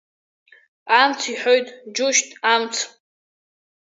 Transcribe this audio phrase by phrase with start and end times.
[0.99, 2.75] Амц иҳәоит, џьушьҭ, амц!